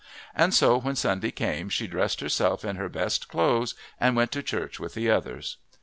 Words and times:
And 0.33 0.51
so 0.51 0.79
when 0.79 0.95
Sunday 0.95 1.29
came 1.29 1.69
she 1.69 1.85
dressed 1.85 2.21
herself 2.21 2.65
in 2.65 2.75
her 2.77 2.89
best 2.89 3.27
clothes 3.29 3.75
and 3.99 4.15
went 4.15 4.31
to 4.31 4.41
church 4.41 4.79
with 4.79 4.95
the 4.95 5.11
others. 5.11 5.57